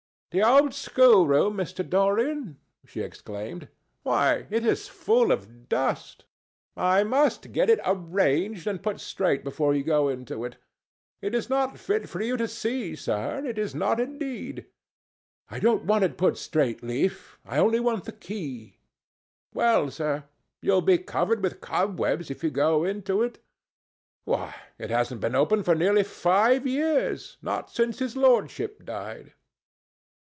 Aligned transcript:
"The 0.33 0.43
old 0.47 0.73
schoolroom, 0.73 1.57
Mr. 1.57 1.85
Dorian?" 1.85 2.57
she 2.85 3.01
exclaimed. 3.01 3.67
"Why, 4.03 4.47
it 4.49 4.65
is 4.65 4.87
full 4.87 5.29
of 5.29 5.67
dust. 5.67 6.23
I 6.77 7.03
must 7.03 7.51
get 7.51 7.69
it 7.69 7.81
arranged 7.85 8.65
and 8.65 8.81
put 8.81 9.01
straight 9.01 9.43
before 9.43 9.75
you 9.75 9.83
go 9.83 10.07
into 10.07 10.45
it. 10.45 10.55
It 11.21 11.35
is 11.35 11.49
not 11.49 11.77
fit 11.77 12.07
for 12.07 12.21
you 12.21 12.37
to 12.37 12.47
see, 12.47 12.95
sir. 12.95 13.45
It 13.45 13.57
is 13.57 13.75
not, 13.75 13.99
indeed." 13.99 14.67
"I 15.49 15.59
don't 15.59 15.83
want 15.83 16.05
it 16.05 16.15
put 16.17 16.37
straight, 16.37 16.81
Leaf. 16.81 17.37
I 17.43 17.57
only 17.57 17.81
want 17.81 18.05
the 18.05 18.13
key." 18.13 18.77
"Well, 19.53 19.91
sir, 19.91 20.23
you'll 20.61 20.81
be 20.81 20.97
covered 20.97 21.43
with 21.43 21.59
cobwebs 21.59 22.31
if 22.31 22.41
you 22.41 22.51
go 22.51 22.85
into 22.85 23.21
it. 23.21 23.39
Why, 24.23 24.55
it 24.79 24.91
hasn't 24.91 25.19
been 25.19 25.35
opened 25.35 25.65
for 25.65 25.75
nearly 25.75 26.03
five 26.03 26.65
years—not 26.65 27.69
since 27.69 27.99
his 27.99 28.15
lordship 28.15 28.85
died." 28.85 29.33